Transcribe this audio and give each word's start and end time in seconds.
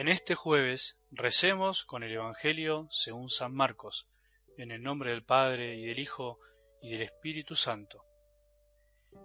En 0.00 0.08
este 0.08 0.34
jueves 0.34 0.98
recemos 1.10 1.84
con 1.84 2.02
el 2.02 2.12
Evangelio 2.12 2.88
según 2.90 3.28
San 3.28 3.52
Marcos, 3.52 4.08
en 4.56 4.70
el 4.70 4.82
nombre 4.82 5.10
del 5.10 5.22
Padre 5.22 5.76
y 5.76 5.84
del 5.84 5.98
Hijo 5.98 6.38
y 6.80 6.92
del 6.92 7.02
Espíritu 7.02 7.54
Santo. 7.54 8.02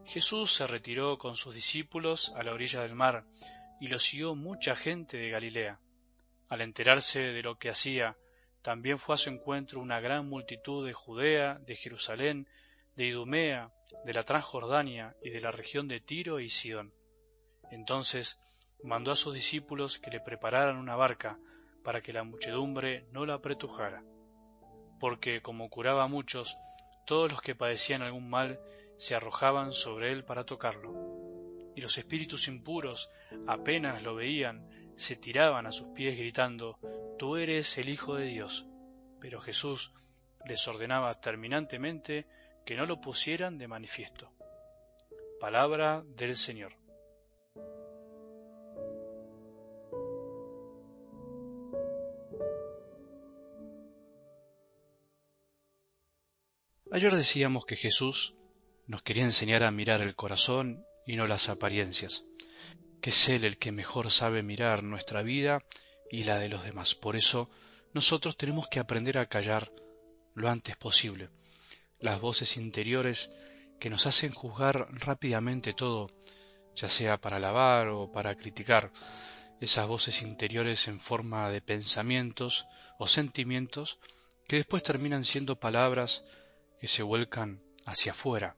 Jesús 0.04 0.52
se 0.52 0.68
retiró 0.68 1.18
con 1.18 1.38
sus 1.38 1.56
discípulos 1.56 2.34
a 2.36 2.44
la 2.44 2.52
orilla 2.52 2.82
del 2.82 2.94
mar 2.94 3.24
y 3.80 3.88
lo 3.88 4.00
siguió 4.00 4.36
mucha 4.36 4.76
gente 4.76 5.16
de 5.16 5.30
Galilea. 5.30 5.80
Al 6.50 6.60
enterarse 6.60 7.22
de 7.22 7.42
lo 7.42 7.58
que 7.58 7.70
hacía, 7.70 8.18
también 8.62 9.00
fue 9.00 9.16
a 9.16 9.18
su 9.18 9.30
encuentro 9.30 9.80
una 9.80 10.02
gran 10.02 10.28
multitud 10.28 10.86
de 10.86 10.92
Judea, 10.92 11.58
de 11.60 11.78
Jerusalén, 11.78 12.50
de 12.98 13.06
Idumea, 13.06 13.72
de 14.04 14.14
la 14.14 14.24
Transjordania 14.24 15.16
y 15.24 15.30
de 15.30 15.40
la 15.40 15.52
región 15.52 15.88
de 15.88 16.02
Tiro 16.02 16.42
y 16.42 16.50
Sidón. 16.50 16.94
Entonces 17.72 18.38
mandó 18.84 19.12
a 19.12 19.16
sus 19.16 19.34
discípulos 19.34 20.00
que 20.00 20.12
le 20.12 20.20
prepararan 20.20 20.78
una 20.78 20.96
barca 20.96 21.38
para 21.84 22.02
que 22.02 22.14
la 22.14 22.24
muchedumbre 22.24 23.06
no 23.12 23.26
la 23.26 23.36
apretujara, 23.36 24.04
porque 25.00 25.42
como 25.42 25.70
curaba 25.70 26.04
a 26.04 26.08
muchos, 26.08 26.58
todos 27.06 27.32
los 27.32 27.42
que 27.42 27.56
padecían 27.56 28.02
algún 28.02 28.30
mal 28.30 28.60
se 28.98 29.16
arrojaban 29.16 29.74
sobre 29.74 30.12
él 30.12 30.24
para 30.24 30.46
tocarlo, 30.46 30.94
y 31.76 31.82
los 31.82 31.98
espíritus 31.98 32.48
impuros, 32.48 33.10
apenas 33.48 34.02
lo 34.04 34.16
veían, 34.16 34.70
se 34.96 35.16
tiraban 35.16 35.68
a 35.68 35.72
sus 35.72 35.90
pies 35.90 36.18
gritando, 36.18 36.80
Tú 37.18 37.38
eres 37.38 37.78
el 37.78 37.90
Hijo 37.90 38.16
de 38.16 38.26
Dios. 38.26 38.66
Pero 39.20 39.40
Jesús 39.40 39.94
les 40.46 40.68
ordenaba 40.68 41.20
terminantemente 41.20 42.28
que 42.66 42.76
no 42.76 42.86
lo 42.86 43.02
pusieran 43.02 43.58
de 43.58 43.68
manifiesto. 43.68 44.32
Palabra 45.40 46.04
del 46.06 46.36
Señor. 46.36 46.74
Ayer 56.96 57.14
decíamos 57.14 57.66
que 57.66 57.76
Jesús 57.76 58.36
nos 58.88 59.02
quería 59.02 59.26
enseñar 59.26 59.66
a 59.66 59.72
mirar 59.72 60.02
el 60.02 60.16
corazón 60.16 60.86
y 61.06 61.18
no 61.18 61.28
las 61.28 61.50
apariencias, 61.50 62.24
que 63.02 63.10
es 63.10 63.28
Él 63.28 63.44
el 63.44 63.58
que 63.58 63.74
mejor 63.74 64.10
sabe 64.10 64.44
mirar 64.44 64.82
nuestra 64.86 65.22
vida 65.22 65.60
y 66.10 66.24
la 66.24 66.40
de 66.40 66.48
los 66.48 66.64
demás. 66.64 66.96
Por 66.96 67.18
eso 67.18 67.50
nosotros 67.94 68.38
tenemos 68.38 68.70
que 68.70 68.80
aprender 68.80 69.18
a 69.18 69.26
callar 69.26 69.74
lo 70.36 70.48
antes 70.48 70.78
posible 70.78 71.28
las 72.00 72.22
voces 72.22 72.56
interiores 72.56 73.30
que 73.78 73.90
nos 73.90 74.08
hacen 74.08 74.32
juzgar 74.32 74.88
rápidamente 74.92 75.74
todo, 75.74 76.10
ya 76.78 76.88
sea 76.88 77.20
para 77.20 77.36
alabar 77.36 77.90
o 77.90 78.10
para 78.10 78.36
criticar, 78.36 78.94
esas 79.60 79.86
voces 79.86 80.22
interiores 80.22 80.88
en 80.88 81.02
forma 81.02 81.50
de 81.50 81.60
pensamientos 81.60 82.68
o 82.98 83.06
sentimientos 83.06 84.00
que 84.48 84.56
después 84.56 84.82
terminan 84.82 85.26
siendo 85.26 85.60
palabras 85.60 86.24
que 86.80 86.88
se 86.88 87.04
vuelcan 87.04 87.62
hacia 87.86 88.12
afuera, 88.12 88.56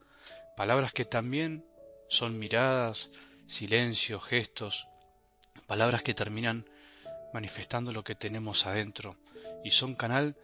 palabras 0.56 0.94
que 0.94 1.06
también 1.06 1.66
son 2.10 2.40
miradas, 2.40 3.12
silencio, 3.46 4.20
gestos, 4.20 4.88
palabras 5.68 6.04
que 6.04 6.14
terminan 6.14 6.70
manifestando 7.34 7.92
lo 7.92 8.04
que 8.04 8.16
tenemos 8.16 8.66
adentro 8.66 9.18
y 9.64 9.72
son 9.72 9.96
canal 9.96 10.36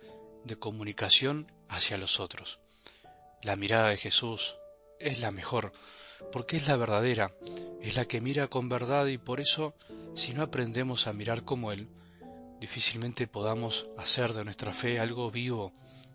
de 0.43 0.57
comunicación 0.57 1.51
hacia 1.69 1.97
los 1.97 2.19
otros. 2.19 2.59
La 3.41 3.55
mirada 3.55 3.89
de 3.89 3.97
Jesús 3.97 4.57
es 4.99 5.19
la 5.19 5.31
mejor, 5.31 5.73
porque 6.31 6.57
es 6.57 6.67
la 6.67 6.77
verdadera, 6.77 7.31
es 7.81 7.95
la 7.95 8.05
que 8.05 8.21
mira 8.21 8.47
con 8.47 8.69
verdad 8.69 9.07
y 9.07 9.17
por 9.17 9.39
eso, 9.39 9.75
si 10.15 10.33
no 10.33 10.43
aprendemos 10.43 11.07
a 11.07 11.13
mirar 11.13 11.43
como 11.43 11.71
Él, 11.71 11.89
difícilmente 12.59 13.27
podamos 13.27 13.87
hacer 13.97 14.33
de 14.33 14.45
nuestra 14.45 14.71
fe 14.71 14.99
algo 14.99 15.29
vivo, 15.31 15.73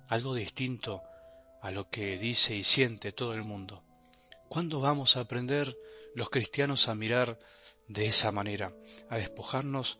algo 0.08 0.34
distinto, 0.34 1.02
a 1.60 1.70
lo 1.70 1.88
que 1.90 2.18
dice 2.18 2.54
y 2.54 2.62
siente 2.62 3.12
todo 3.12 3.34
el 3.34 3.42
mundo. 3.42 3.82
¿Cuándo 4.48 4.80
vamos 4.80 5.16
a 5.16 5.20
aprender 5.20 5.76
los 6.14 6.30
cristianos 6.30 6.88
a 6.88 6.94
mirar 6.94 7.38
de 7.86 8.06
esa 8.06 8.32
manera, 8.32 8.72
a 9.08 9.16
despojarnos 9.16 9.98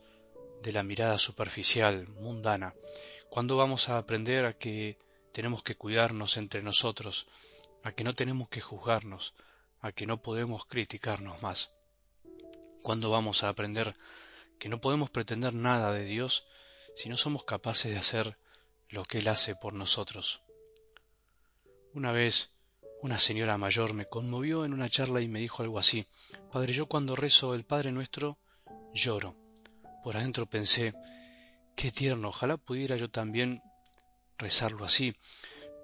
de 0.62 0.72
la 0.72 0.82
mirada 0.82 1.18
superficial, 1.18 2.08
mundana? 2.08 2.74
¿Cuándo 3.28 3.56
vamos 3.56 3.88
a 3.88 3.98
aprender 3.98 4.47
a 4.47 4.54
que 4.54 4.98
tenemos 5.32 5.62
que 5.62 5.76
cuidarnos 5.76 6.36
entre 6.36 6.62
nosotros, 6.62 7.26
a 7.82 7.92
que 7.92 8.04
no 8.04 8.14
tenemos 8.14 8.48
que 8.48 8.60
juzgarnos, 8.60 9.34
a 9.80 9.92
que 9.92 10.06
no 10.06 10.22
podemos 10.22 10.64
criticarnos 10.64 11.42
más? 11.42 11.72
¿Cuándo 12.82 13.10
vamos 13.10 13.42
a 13.44 13.48
aprender 13.48 13.97
que 14.58 14.68
no 14.68 14.80
podemos 14.80 15.10
pretender 15.10 15.52
nada 15.52 15.92
de 15.92 16.04
Dios 16.04 16.47
si 16.97 17.08
no 17.08 17.16
somos 17.16 17.44
capaces 17.44 17.92
de 17.92 17.98
hacer 17.98 18.38
lo 18.88 19.04
que 19.04 19.18
Él 19.18 19.28
hace 19.28 19.54
por 19.54 19.74
nosotros? 19.74 20.42
Una 21.94 22.12
vez 22.12 22.53
una 23.00 23.19
señora 23.19 23.56
mayor 23.56 23.94
me 23.94 24.06
conmovió 24.06 24.65
en 24.65 24.72
una 24.72 24.88
charla 24.88 25.21
y 25.21 25.28
me 25.28 25.41
dijo 25.41 25.62
algo 25.62 25.78
así, 25.78 26.06
Padre, 26.53 26.72
yo 26.72 26.87
cuando 26.87 27.16
rezo 27.16 27.54
el 27.54 27.65
Padre 27.65 27.93
nuestro 27.93 28.38
lloro. 28.93 29.37
Por 30.03 30.16
adentro 30.16 30.47
pensé, 30.47 30.94
qué 31.77 31.91
tierno, 31.91 32.28
ojalá 32.28 32.56
pudiera 32.56 32.97
yo 32.97 33.09
también 33.09 33.62
rezarlo 34.37 34.84
así, 34.84 35.16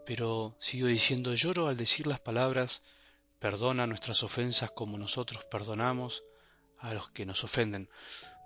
pero 0.04 0.56
sigo 0.59 0.88
diciendo 0.88 1.34
lloro 1.34 1.69
al 1.69 1.76
decir 1.76 2.06
las 2.06 2.20
palabras, 2.20 2.82
perdona 3.38 3.87
nuestras 3.87 4.22
ofensas 4.22 4.70
como 4.70 4.98
nosotros 4.98 5.44
perdonamos 5.44 6.25
a 6.78 6.93
los 6.94 7.10
que 7.10 7.26
nos 7.26 7.44
ofenden, 7.44 7.88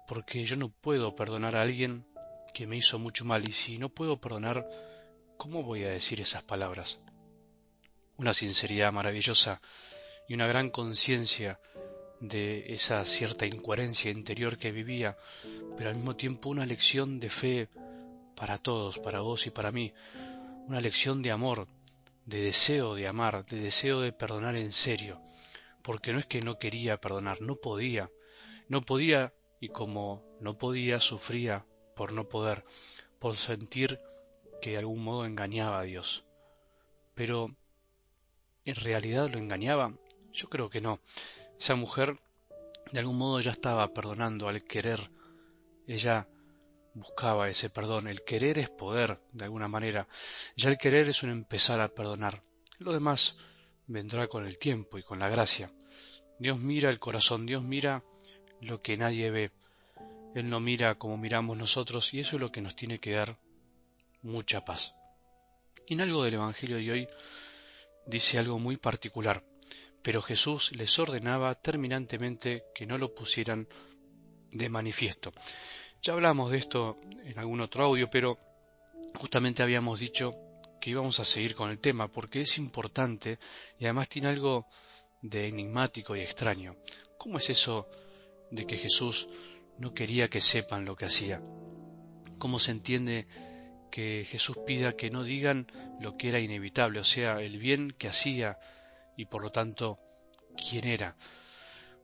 porque 0.06 0.44
yo 0.44 0.56
no 0.56 0.68
puedo 0.68 1.16
perdonar 1.16 1.56
a 1.56 1.62
alguien 1.62 2.06
que 2.54 2.66
me 2.66 2.76
hizo 2.76 2.98
mucho 2.98 3.24
mal 3.24 3.48
y 3.48 3.52
si 3.52 3.78
no 3.78 3.88
puedo 3.88 4.20
perdonar, 4.20 4.68
¿cómo 5.36 5.62
voy 5.62 5.84
a 5.84 5.90
decir 5.90 6.20
esas 6.20 6.42
palabras? 6.42 7.00
Una 8.18 8.34
sinceridad 8.34 8.92
maravillosa 8.92 9.60
y 10.28 10.34
una 10.34 10.46
gran 10.46 10.70
conciencia 10.70 11.58
de 12.20 12.74
esa 12.74 13.04
cierta 13.04 13.46
incoherencia 13.46 14.10
interior 14.10 14.58
que 14.58 14.72
vivía, 14.72 15.16
pero 15.76 15.90
al 15.90 15.96
mismo 15.96 16.16
tiempo 16.16 16.50
una 16.50 16.66
lección 16.66 17.20
de 17.20 17.30
fe 17.30 17.68
para 18.34 18.58
todos, 18.58 18.98
para 18.98 19.20
vos 19.20 19.46
y 19.46 19.50
para 19.50 19.70
mí, 19.70 19.92
una 20.66 20.80
lección 20.80 21.22
de 21.22 21.30
amor, 21.30 21.68
de 22.26 22.42
deseo 22.42 22.94
de 22.94 23.08
amar, 23.08 23.46
de 23.46 23.60
deseo 23.60 24.00
de 24.00 24.12
perdonar 24.12 24.56
en 24.56 24.72
serio, 24.72 25.20
porque 25.82 26.12
no 26.12 26.18
es 26.18 26.26
que 26.26 26.42
no 26.42 26.58
quería 26.58 27.00
perdonar, 27.00 27.40
no 27.40 27.56
podía, 27.56 28.10
no 28.68 28.82
podía 28.82 29.32
y 29.60 29.68
como 29.68 30.24
no 30.40 30.58
podía 30.58 31.00
sufría 31.00 31.64
por 31.94 32.12
no 32.12 32.28
poder, 32.28 32.64
por 33.18 33.36
sentir 33.36 34.00
que 34.60 34.70
de 34.70 34.78
algún 34.78 35.02
modo 35.02 35.24
engañaba 35.24 35.80
a 35.80 35.84
Dios. 35.84 36.24
Pero 37.14 37.56
¿En 38.68 38.74
realidad 38.74 39.30
lo 39.30 39.38
engañaba? 39.38 39.94
Yo 40.30 40.50
creo 40.50 40.68
que 40.68 40.82
no. 40.82 41.00
Esa 41.58 41.74
mujer 41.74 42.20
de 42.92 43.00
algún 43.00 43.16
modo 43.16 43.40
ya 43.40 43.52
estaba 43.52 43.94
perdonando 43.94 44.46
al 44.46 44.62
querer. 44.62 45.10
Ella 45.86 46.28
buscaba 46.92 47.48
ese 47.48 47.70
perdón. 47.70 48.08
El 48.08 48.24
querer 48.24 48.58
es 48.58 48.68
poder, 48.68 49.22
de 49.32 49.44
alguna 49.46 49.68
manera. 49.68 50.06
Ya 50.54 50.68
el 50.68 50.76
querer 50.76 51.08
es 51.08 51.22
un 51.22 51.30
empezar 51.30 51.80
a 51.80 51.88
perdonar. 51.88 52.42
Lo 52.78 52.92
demás 52.92 53.38
vendrá 53.86 54.28
con 54.28 54.44
el 54.44 54.58
tiempo 54.58 54.98
y 54.98 55.02
con 55.02 55.18
la 55.18 55.30
gracia. 55.30 55.72
Dios 56.38 56.58
mira 56.58 56.90
el 56.90 56.98
corazón, 56.98 57.46
Dios 57.46 57.62
mira 57.62 58.04
lo 58.60 58.82
que 58.82 58.98
nadie 58.98 59.30
ve. 59.30 59.50
Él 60.34 60.50
no 60.50 60.60
mira 60.60 60.96
como 60.96 61.16
miramos 61.16 61.56
nosotros 61.56 62.12
y 62.12 62.20
eso 62.20 62.36
es 62.36 62.42
lo 62.42 62.52
que 62.52 62.60
nos 62.60 62.76
tiene 62.76 62.98
que 62.98 63.12
dar 63.12 63.38
mucha 64.20 64.66
paz. 64.66 64.94
Y 65.86 65.94
en 65.94 66.02
algo 66.02 66.22
del 66.22 66.34
Evangelio 66.34 66.76
de 66.76 66.92
hoy 66.92 67.08
dice 68.08 68.38
algo 68.38 68.58
muy 68.58 68.76
particular, 68.76 69.44
pero 70.02 70.22
Jesús 70.22 70.72
les 70.74 70.98
ordenaba 70.98 71.54
terminantemente 71.54 72.64
que 72.74 72.86
no 72.86 72.96
lo 72.96 73.14
pusieran 73.14 73.68
de 74.50 74.68
manifiesto. 74.68 75.32
Ya 76.02 76.14
hablamos 76.14 76.50
de 76.50 76.58
esto 76.58 76.98
en 77.24 77.38
algún 77.38 77.60
otro 77.60 77.84
audio, 77.84 78.08
pero 78.10 78.38
justamente 79.14 79.62
habíamos 79.62 80.00
dicho 80.00 80.34
que 80.80 80.90
íbamos 80.90 81.20
a 81.20 81.24
seguir 81.24 81.54
con 81.54 81.70
el 81.70 81.80
tema 81.80 82.08
porque 82.08 82.40
es 82.40 82.56
importante 82.58 83.38
y 83.78 83.84
además 83.84 84.08
tiene 84.08 84.28
algo 84.28 84.66
de 85.20 85.48
enigmático 85.48 86.16
y 86.16 86.20
extraño. 86.20 86.76
¿Cómo 87.18 87.38
es 87.38 87.50
eso 87.50 87.88
de 88.50 88.66
que 88.66 88.78
Jesús 88.78 89.28
no 89.76 89.92
quería 89.92 90.28
que 90.28 90.40
sepan 90.40 90.84
lo 90.84 90.96
que 90.96 91.04
hacía? 91.04 91.42
¿Cómo 92.38 92.58
se 92.58 92.70
entiende 92.70 93.26
que 93.90 94.24
Jesús 94.28 94.58
pida 94.66 94.96
que 94.96 95.10
no 95.10 95.22
digan 95.22 95.70
lo 96.00 96.16
que 96.16 96.28
era 96.28 96.40
inevitable, 96.40 97.00
o 97.00 97.04
sea, 97.04 97.40
el 97.40 97.58
bien 97.58 97.90
que 97.90 98.08
hacía 98.08 98.58
y 99.16 99.26
por 99.26 99.42
lo 99.42 99.50
tanto 99.50 99.98
quién 100.56 100.86
era. 100.86 101.16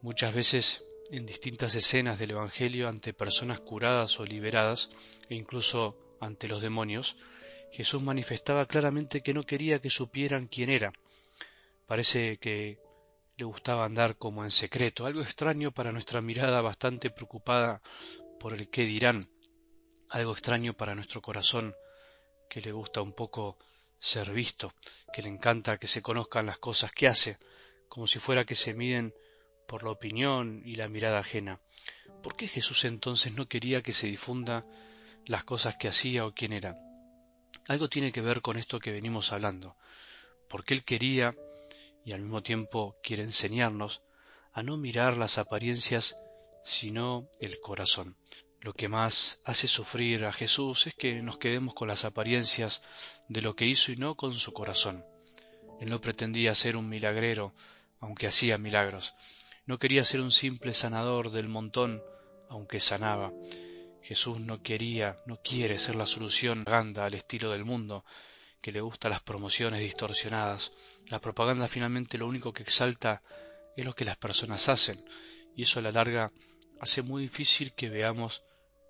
Muchas 0.02 0.34
veces 0.34 0.84
en 1.10 1.26
distintas 1.26 1.74
escenas 1.74 2.18
del 2.18 2.32
Evangelio 2.32 2.88
ante 2.88 3.12
personas 3.12 3.60
curadas 3.60 4.18
o 4.20 4.24
liberadas 4.24 4.90
e 5.28 5.34
incluso 5.34 6.16
ante 6.20 6.48
los 6.48 6.62
demonios, 6.62 7.16
Jesús 7.72 8.02
manifestaba 8.02 8.66
claramente 8.66 9.22
que 9.22 9.34
no 9.34 9.42
quería 9.42 9.80
que 9.80 9.90
supieran 9.90 10.46
quién 10.46 10.70
era. 10.70 10.92
Parece 11.86 12.38
que 12.38 12.78
le 13.36 13.44
gustaba 13.44 13.84
andar 13.84 14.16
como 14.16 14.44
en 14.44 14.50
secreto, 14.50 15.06
algo 15.06 15.20
extraño 15.20 15.72
para 15.72 15.92
nuestra 15.92 16.20
mirada 16.20 16.60
bastante 16.60 17.10
preocupada 17.10 17.82
por 18.38 18.54
el 18.54 18.68
qué 18.68 18.84
dirán, 18.84 19.28
algo 20.10 20.32
extraño 20.32 20.74
para 20.74 20.94
nuestro 20.94 21.20
corazón, 21.20 21.74
que 22.48 22.60
le 22.60 22.72
gusta 22.72 23.02
un 23.02 23.12
poco 23.12 23.58
ser 23.98 24.32
visto, 24.32 24.74
que 25.12 25.22
le 25.22 25.28
encanta 25.28 25.78
que 25.78 25.86
se 25.86 26.02
conozcan 26.02 26.46
las 26.46 26.58
cosas 26.58 26.92
que 26.92 27.08
hace, 27.08 27.38
como 27.88 28.06
si 28.06 28.18
fuera 28.18 28.44
que 28.44 28.54
se 28.54 28.74
miden 28.74 29.14
por 29.66 29.82
la 29.82 29.90
opinión 29.90 30.62
y 30.64 30.76
la 30.76 30.88
mirada 30.88 31.18
ajena. 31.18 31.60
¿Por 32.22 32.36
qué 32.36 32.46
Jesús 32.46 32.84
entonces 32.84 33.34
no 33.34 33.48
quería 33.48 33.82
que 33.82 33.92
se 33.92 34.06
difunda 34.06 34.66
las 35.26 35.44
cosas 35.44 35.76
que 35.76 35.88
hacía 35.88 36.26
o 36.26 36.34
quién 36.34 36.52
era? 36.52 36.76
Algo 37.66 37.88
tiene 37.88 38.12
que 38.12 38.20
ver 38.20 38.42
con 38.42 38.58
esto 38.58 38.78
que 38.78 38.92
venimos 38.92 39.32
hablando, 39.32 39.76
porque 40.48 40.74
Él 40.74 40.84
quería 40.84 41.34
y 42.04 42.12
al 42.12 42.20
mismo 42.20 42.42
tiempo 42.42 42.96
quiere 43.02 43.22
enseñarnos 43.22 44.02
a 44.52 44.62
no 44.62 44.76
mirar 44.76 45.16
las 45.16 45.38
apariencias, 45.38 46.16
sino 46.62 47.28
el 47.40 47.58
corazón. 47.60 48.16
Lo 48.64 48.72
que 48.72 48.88
más 48.88 49.40
hace 49.44 49.68
sufrir 49.68 50.24
a 50.24 50.32
Jesús 50.32 50.86
es 50.86 50.94
que 50.94 51.20
nos 51.20 51.36
quedemos 51.36 51.74
con 51.74 51.86
las 51.86 52.06
apariencias 52.06 52.80
de 53.28 53.42
lo 53.42 53.54
que 53.54 53.66
hizo 53.66 53.92
y 53.92 53.96
no 53.96 54.14
con 54.14 54.32
su 54.32 54.54
corazón. 54.54 55.04
Él 55.82 55.90
no 55.90 56.00
pretendía 56.00 56.54
ser 56.54 56.78
un 56.78 56.88
milagrero, 56.88 57.52
aunque 58.00 58.26
hacía 58.26 58.56
milagros. 58.56 59.14
No 59.66 59.78
quería 59.78 60.02
ser 60.02 60.22
un 60.22 60.30
simple 60.30 60.72
sanador 60.72 61.30
del 61.30 61.46
montón, 61.46 62.02
aunque 62.48 62.80
sanaba. 62.80 63.34
Jesús 64.00 64.40
no 64.40 64.62
quería, 64.62 65.18
no 65.26 65.42
quiere 65.42 65.76
ser 65.76 65.96
la 65.96 66.06
solución 66.06 66.64
ganda 66.64 67.04
al 67.04 67.12
estilo 67.12 67.50
del 67.50 67.66
mundo, 67.66 68.02
que 68.62 68.72
le 68.72 68.80
gusta 68.80 69.10
las 69.10 69.20
promociones 69.20 69.80
distorsionadas. 69.80 70.72
La 71.08 71.20
propaganda 71.20 71.68
finalmente 71.68 72.16
lo 72.16 72.26
único 72.26 72.54
que 72.54 72.62
exalta 72.62 73.20
es 73.76 73.84
lo 73.84 73.94
que 73.94 74.06
las 74.06 74.16
personas 74.16 74.70
hacen, 74.70 75.04
y 75.54 75.64
eso 75.64 75.80
a 75.80 75.82
la 75.82 75.92
larga 75.92 76.32
hace 76.80 77.02
muy 77.02 77.24
difícil 77.24 77.74
que 77.74 77.90
veamos 77.90 78.42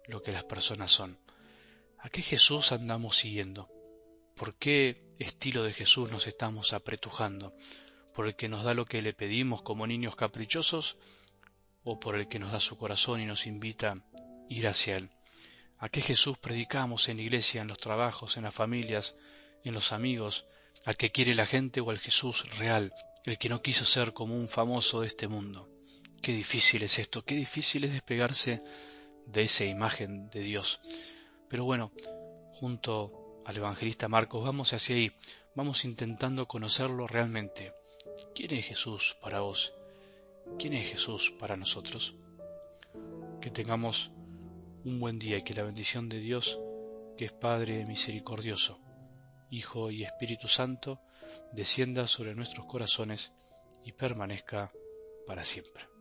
lo 0.07 0.23
que 0.23 0.33
las 0.33 0.45
personas 0.45 0.93
son. 0.93 1.19
¿A 1.99 2.11
qué 2.11 2.23
Jesús 2.23 2.73
andamos 2.73 3.17
siguiendo? 3.17 3.69
¿Por 4.37 4.55
qué 4.57 5.15
estilo 5.19 5.63
de 5.63 5.73
Jesús 5.73 6.11
nos 6.11 6.27
estamos 6.27 6.73
apretujando? 6.73 7.55
¿Por 8.15 8.27
el 8.27 8.37
que 8.37 8.49
nos 8.49 8.65
da 8.65 8.75
lo 8.75 8.85
que 8.85 9.03
le 9.03 9.15
pedimos 9.15 9.63
como 9.63 9.87
niños 9.87 10.17
caprichosos? 10.17 10.97
¿O 11.83 11.99
por 11.99 12.17
el 12.17 12.29
que 12.29 12.39
nos 12.39 12.53
da 12.53 12.61
su 12.61 12.77
corazón 12.77 13.21
y 13.21 13.27
nos 13.27 13.47
invita 13.47 13.93
a 13.93 13.97
ir 14.49 14.67
hacia 14.67 14.97
Él? 14.97 15.11
¿A 15.79 15.89
qué 15.89 16.01
Jesús 16.01 16.39
predicamos 16.39 17.09
en 17.09 17.19
la 17.19 17.23
iglesia, 17.23 17.63
en 17.63 17.69
los 17.69 17.79
trabajos, 17.79 18.37
en 18.37 18.45
las 18.45 18.55
familias, 18.55 19.17
en 19.65 19.75
los 19.75 19.93
amigos? 19.93 20.47
¿Al 20.85 20.97
que 20.97 21.13
quiere 21.13 21.35
la 21.35 21.47
gente 21.47 21.81
o 21.81 21.91
al 21.91 21.99
Jesús 21.99 22.59
real, 22.59 22.93
el 23.25 23.39
que 23.39 23.49
no 23.49 23.63
quiso 23.63 23.85
ser 23.85 24.13
como 24.13 24.37
un 24.37 24.49
famoso 24.49 25.01
de 25.01 25.07
este 25.07 25.29
mundo? 25.29 25.69
Qué 26.21 26.33
difícil 26.33 26.83
es 26.83 26.99
esto, 26.99 27.25
qué 27.25 27.35
difícil 27.35 27.85
es 27.85 27.93
despegarse 27.93 28.63
de 29.27 29.43
esa 29.43 29.65
imagen 29.65 30.29
de 30.31 30.41
Dios. 30.41 30.81
Pero 31.49 31.65
bueno, 31.65 31.93
junto 32.53 33.43
al 33.45 33.57
evangelista 33.57 34.09
Marcos 34.09 34.45
vamos 34.45 34.73
hacia 34.73 34.97
ahí, 34.97 35.13
vamos 35.55 35.85
intentando 35.85 36.47
conocerlo 36.47 37.07
realmente. 37.07 37.73
¿Quién 38.35 38.53
es 38.53 38.67
Jesús 38.67 39.17
para 39.21 39.41
vos? 39.41 39.75
¿Quién 40.59 40.75
es 40.75 40.89
Jesús 40.89 41.35
para 41.39 41.57
nosotros? 41.57 42.17
Que 43.41 43.51
tengamos 43.51 44.11
un 44.85 45.01
buen 45.01 45.19
día 45.19 45.39
y 45.39 45.45
que 45.45 45.55
la 45.55 45.63
bendición 45.63 46.09
de 46.09 46.19
Dios, 46.19 46.61
que 47.17 47.27
es 47.27 47.33
Padre 47.33 47.87
misericordioso, 47.87 48.81
Hijo 49.51 49.91
y 49.91 50.05
Espíritu 50.05 50.49
Santo, 50.49 51.01
descienda 51.53 52.07
sobre 52.07 52.35
nuestros 52.35 52.67
corazones 52.67 53.33
y 53.85 53.93
permanezca 53.93 54.73
para 55.27 55.45
siempre. 55.45 55.94